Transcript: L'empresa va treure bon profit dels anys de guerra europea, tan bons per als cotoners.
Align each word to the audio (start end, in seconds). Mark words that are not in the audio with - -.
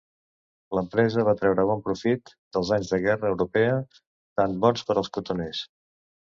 L'empresa 0.77 1.25
va 1.27 1.35
treure 1.41 1.65
bon 1.73 1.83
profit 1.89 2.33
dels 2.57 2.73
anys 2.79 2.91
de 2.95 3.01
guerra 3.05 3.31
europea, 3.35 3.79
tan 4.41 4.59
bons 4.67 4.89
per 4.91 4.99
als 5.05 5.15
cotoners. 5.21 5.65